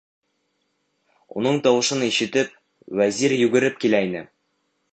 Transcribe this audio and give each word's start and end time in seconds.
Уның 1.41 1.59
тауышын 1.67 2.01
ишетеп, 2.07 2.57
вәзир 3.01 3.37
йүгереп 3.39 3.79
килеп 3.85 4.09
инә: 4.11 4.25